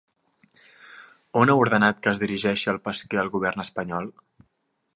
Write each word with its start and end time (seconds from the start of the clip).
On 1.41 1.51
ha 1.53 1.57
ordenat 1.65 2.01
que 2.07 2.11
es 2.13 2.21
dirigeixi 2.23 2.71
el 2.73 2.81
pesquer 2.89 3.21
el 3.25 3.33
govern 3.37 3.65
espanyol? 3.65 4.09